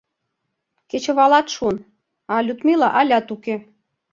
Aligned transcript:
Кечывалат 0.89 1.47
шуын, 1.55 1.77
а 2.33 2.35
Людмила 2.45 2.89
алят 2.99 3.27
уке. 3.35 3.55